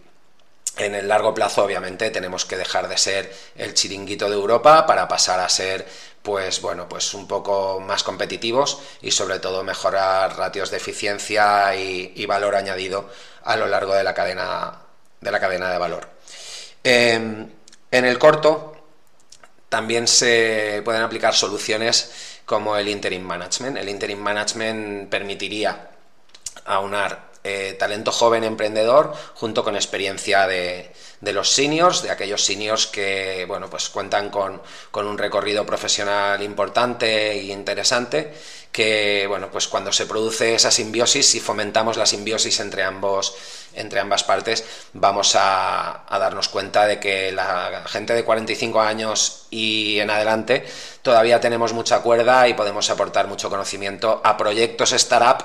En 0.78 0.94
el 0.94 1.06
largo 1.06 1.34
plazo, 1.34 1.64
obviamente, 1.64 2.10
tenemos 2.10 2.46
que 2.46 2.56
dejar 2.56 2.88
de 2.88 2.96
ser 2.96 3.32
el 3.56 3.74
chiringuito 3.74 4.28
de 4.28 4.34
Europa 4.34 4.86
para 4.86 5.06
pasar 5.06 5.38
a 5.40 5.48
ser, 5.48 5.86
pues 6.22 6.62
bueno, 6.62 6.88
pues 6.88 7.12
un 7.12 7.28
poco 7.28 7.78
más 7.78 8.02
competitivos 8.02 8.80
y 9.02 9.10
sobre 9.10 9.38
todo 9.38 9.64
mejorar 9.64 10.36
ratios 10.38 10.70
de 10.70 10.78
eficiencia 10.78 11.76
y, 11.76 12.24
valor 12.24 12.56
añadido 12.56 13.10
a 13.44 13.56
lo 13.56 13.66
largo 13.66 13.94
de 13.94 14.02
la 14.02 14.14
cadena 14.14 14.78
de 15.20 15.30
la 15.30 15.38
cadena 15.38 15.70
de 15.70 15.78
valor. 15.78 16.08
Em, 16.82 17.48
en 17.90 18.04
el 18.04 18.18
corto 18.18 18.72
también 19.68 20.08
se 20.08 20.80
pueden 20.84 21.02
aplicar 21.02 21.34
soluciones 21.34 22.40
como 22.46 22.76
el 22.76 22.88
interim 22.88 23.22
management. 23.22 23.76
El 23.76 23.88
interim 23.88 24.18
management 24.18 25.08
permitiría 25.10 25.90
aunar 26.64 27.31
eh, 27.44 27.74
talento 27.76 28.12
joven 28.12 28.44
emprendedor 28.44 29.12
junto 29.34 29.64
con 29.64 29.74
experiencia 29.74 30.46
de, 30.46 30.92
los 31.20 31.50
seniors, 31.50 32.02
de 32.02 32.10
aquellos 32.10 32.44
seniors 32.44 32.86
que 32.86 33.44
bueno, 33.48 33.68
pues 33.68 33.88
cuentan 33.88 34.30
con, 34.30 34.62
con 34.92 35.08
un 35.08 35.18
recorrido 35.18 35.66
profesional 35.66 36.40
importante 36.42 37.32
e 37.32 37.46
interesante 37.46 38.32
que 38.70 39.26
bueno, 39.28 39.50
pues 39.50 39.66
cuando 39.66 39.92
se 39.92 40.06
produce 40.06 40.54
esa 40.54 40.70
simbiosis 40.70 41.34
y 41.34 41.40
fomentamos 41.40 41.96
la 41.96 42.06
simbiosis 42.06 42.60
entre 42.60 42.84
ambos 42.84 43.34
entre 43.74 44.00
ambas 44.00 44.22
partes, 44.22 44.64
vamos 44.92 45.34
a, 45.34 46.04
a, 46.06 46.18
darnos 46.18 46.48
cuenta 46.48 46.86
de 46.86 47.00
que 47.00 47.32
la 47.32 47.82
gente 47.86 48.14
de 48.14 48.24
45 48.24 48.80
años 48.80 49.46
y 49.50 49.98
en 49.98 50.10
adelante 50.10 50.64
todavía 51.02 51.40
tenemos 51.40 51.72
mucha 51.72 52.00
cuerda 52.02 52.46
y 52.48 52.54
podemos 52.54 52.88
aportar 52.90 53.26
mucho 53.26 53.50
conocimiento 53.50 54.20
a 54.22 54.36
proyectos 54.36 54.92
startup 54.92 55.44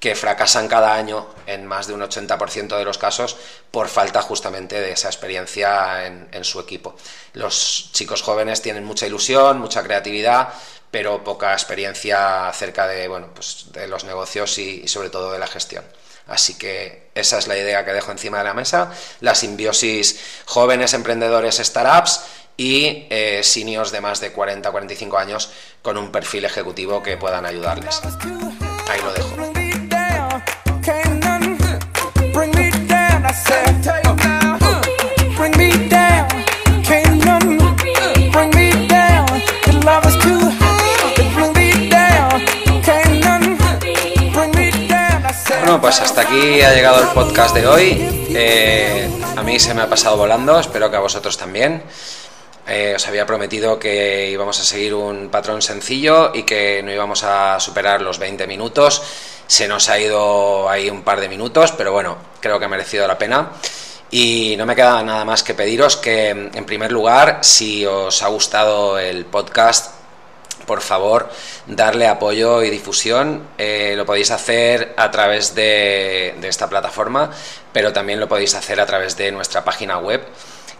que 0.00 0.14
fracasan 0.14 0.66
cada 0.66 0.94
año 0.94 1.28
en 1.46 1.66
más 1.66 1.86
de 1.86 1.92
un 1.92 2.00
80% 2.00 2.78
de 2.78 2.84
los 2.84 2.96
casos 2.96 3.36
por 3.70 3.88
falta 3.88 4.22
justamente 4.22 4.80
de 4.80 4.92
esa 4.92 5.08
experiencia 5.08 6.06
en, 6.06 6.44
su 6.44 6.58
equipo. 6.58 6.96
Los 7.34 7.90
chicos 7.92 8.22
jóvenes 8.22 8.62
tienen 8.62 8.82
mucha 8.82 9.06
ilusión, 9.06 9.58
mucha 9.58 9.82
creatividad, 9.82 10.48
pero 10.90 11.22
poca 11.22 11.52
experiencia 11.52 12.48
acerca 12.48 12.86
de, 12.86 13.08
bueno, 13.08 13.28
pues 13.34 13.66
de 13.72 13.86
los 13.86 14.04
negocios 14.04 14.56
y, 14.58 14.88
sobre 14.88 15.10
todo 15.10 15.32
de 15.32 15.38
la 15.38 15.46
gestión. 15.46 15.84
Así 16.26 16.54
que 16.54 17.10
esa 17.14 17.38
es 17.38 17.46
la 17.46 17.58
idea 17.58 17.84
que 17.84 17.92
dejo 17.92 18.10
encima 18.10 18.38
de 18.38 18.44
la 18.44 18.54
mesa, 18.54 18.90
la 19.20 19.34
simbiosis 19.34 20.18
jóvenes 20.46 20.94
emprendedores 20.94 21.56
startups 21.56 22.22
y 22.56 23.06
eh, 23.10 23.42
de 23.44 24.00
más 24.00 24.20
de 24.20 24.34
40-45 24.34 25.18
años 25.18 25.50
con 25.82 25.98
un 25.98 26.10
perfil 26.10 26.46
ejecutivo 26.46 27.02
que 27.02 27.18
puedan 27.18 27.44
ayudarles. 27.44 28.00
Ahí 28.88 29.00
lo 29.02 29.12
dejo. 29.12 29.59
Bueno, 45.60 45.80
pues 45.80 46.00
hasta 46.00 46.22
aquí 46.22 46.62
ha 46.62 46.74
llegado 46.74 47.00
el 47.02 47.08
podcast 47.08 47.54
de 47.54 47.66
hoy. 47.66 48.26
Eh, 48.34 49.08
a 49.36 49.42
mí 49.42 49.60
se 49.60 49.74
me 49.74 49.82
ha 49.82 49.88
pasado 49.88 50.16
volando, 50.16 50.58
espero 50.58 50.90
que 50.90 50.96
a 50.96 51.00
vosotros 51.00 51.36
también. 51.36 51.82
Eh, 52.66 52.94
os 52.96 53.06
había 53.06 53.26
prometido 53.26 53.78
que 53.78 54.30
íbamos 54.30 54.58
a 54.60 54.64
seguir 54.64 54.94
un 54.94 55.28
patrón 55.28 55.60
sencillo 55.60 56.32
y 56.34 56.44
que 56.44 56.82
no 56.82 56.92
íbamos 56.92 57.22
a 57.24 57.60
superar 57.60 58.00
los 58.00 58.18
20 58.18 58.46
minutos. 58.46 59.02
Se 59.50 59.66
nos 59.66 59.88
ha 59.88 59.98
ido 59.98 60.70
ahí 60.70 60.88
un 60.88 61.02
par 61.02 61.18
de 61.18 61.28
minutos, 61.28 61.72
pero 61.72 61.90
bueno, 61.90 62.16
creo 62.38 62.60
que 62.60 62.66
ha 62.66 62.68
merecido 62.68 63.08
la 63.08 63.18
pena. 63.18 63.50
Y 64.08 64.54
no 64.56 64.64
me 64.64 64.76
queda 64.76 65.02
nada 65.02 65.24
más 65.24 65.42
que 65.42 65.54
pediros 65.54 65.96
que, 65.96 66.28
en 66.28 66.64
primer 66.66 66.92
lugar, 66.92 67.40
si 67.42 67.84
os 67.84 68.22
ha 68.22 68.28
gustado 68.28 69.00
el 69.00 69.24
podcast, 69.24 69.92
por 70.66 70.82
favor, 70.82 71.28
darle 71.66 72.06
apoyo 72.06 72.62
y 72.62 72.70
difusión. 72.70 73.48
Eh, 73.58 73.94
lo 73.96 74.06
podéis 74.06 74.30
hacer 74.30 74.94
a 74.96 75.10
través 75.10 75.52
de, 75.56 76.36
de, 76.40 76.46
esta 76.46 76.68
plataforma, 76.68 77.32
pero 77.72 77.92
también 77.92 78.20
lo 78.20 78.28
podéis 78.28 78.54
hacer 78.54 78.80
a 78.80 78.86
través 78.86 79.16
de 79.16 79.32
nuestra 79.32 79.64
página 79.64 79.98
web, 79.98 80.24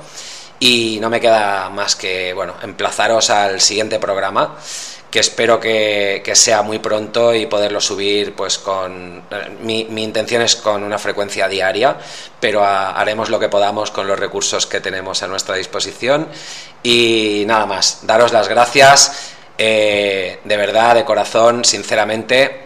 Y 0.63 0.99
no 1.01 1.11
me 1.11 1.21
queda 1.21 1.71
más 1.71 1.97
que 1.97 2.33
bueno, 2.35 2.55
emplazaros 2.63 3.31
al 3.31 3.61
siguiente 3.61 3.99
programa, 3.99 4.57
que 5.11 5.19
espero 5.19 5.59
que, 5.59 6.23
sea 6.35 6.63
muy 6.63 6.79
pronto 6.79 7.35
y 7.35 7.47
poderlo 7.47 7.81
subir 7.81 8.37
pues 8.37 8.59
con 8.59 9.25
mi, 9.63 9.87
mi, 9.87 10.05
intención 10.05 10.41
es 10.41 10.55
con 10.55 10.85
una 10.85 11.01
frecuencia 11.01 11.49
diaria, 11.49 11.97
pero 12.39 12.65
haremos 12.65 13.29
lo 13.29 13.41
que 13.41 13.49
podamos 13.49 13.91
con 13.91 14.07
los 14.07 14.17
recursos 14.17 14.69
que 14.69 14.81
tenemos 14.81 15.25
a 15.25 15.27
nuestra 15.27 15.57
disposición. 15.57 16.29
Y 16.85 17.43
nada 17.45 17.67
más, 17.67 17.99
daros 18.03 18.33
las 18.33 18.47
gracias, 18.47 19.33
eh, 19.59 20.39
de 20.45 20.57
verdad, 20.57 20.95
de 20.95 21.05
corazón, 21.05 21.65
sinceramente 21.65 22.62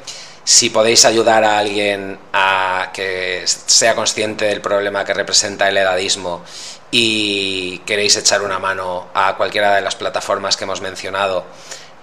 si 0.47 0.71
podéis 0.71 1.05
ayudar 1.05 1.43
a 1.43 1.59
alguien 1.59 2.21
a 2.33 2.91
que 2.95 3.43
sea 3.47 3.97
consciente 3.97 4.45
del 4.45 4.61
problema 4.61 5.05
que 5.05 5.13
representa 5.13 5.69
el 5.69 5.77
edadismo 5.77 6.45
y 6.93 7.79
queréis 7.79 8.17
echar 8.17 8.43
una 8.43 8.61
mano 8.61 9.09
a 9.13 9.37
cualquiera 9.37 9.75
de 9.75 9.81
las 9.81 9.97
plataformas 9.97 10.57
que 10.57 10.63
hemos 10.63 10.81
mencionado 10.81 11.45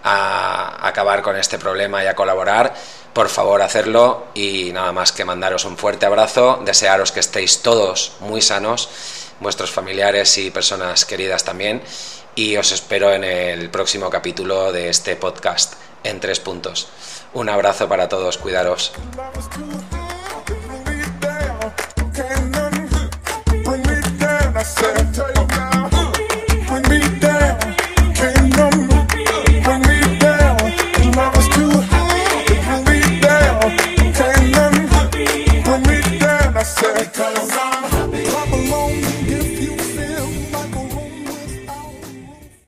a 0.04 0.86
acabar 0.86 1.22
con 1.22 1.38
este 1.38 1.58
problema 1.58 2.04
y 2.04 2.08
a 2.08 2.16
colaborar, 2.16 2.74
por 3.14 3.30
favor 3.30 3.62
hacerlo 3.62 4.28
y 4.34 4.74
nada 4.74 4.92
más 4.92 5.14
que 5.14 5.24
mandaros 5.24 5.64
un 5.64 5.78
fuerte 5.78 6.06
abrazo, 6.06 6.60
desearos 6.66 7.14
que 7.14 7.22
estéis 7.22 7.62
todos 7.62 8.18
muy 8.20 8.42
sanos, 8.42 8.90
vuestros 9.40 9.72
familiares 9.72 10.38
y 10.38 10.52
personas 10.52 11.06
queridas 11.06 11.46
también, 11.46 11.82
y 12.36 12.58
os 12.58 12.74
espero 12.74 13.14
en 13.14 13.24
el 13.24 13.70
próximo 13.70 14.10
capítulo 14.10 14.74
de 14.74 14.90
este 14.90 15.16
podcast 15.16 15.76
en 16.04 16.20
tres 16.20 16.42
puntos. 16.42 16.90
Un 17.34 17.50
abrazo 17.50 17.88
para 17.90 18.08
todos, 18.08 18.38
cuidaros. 18.38 18.94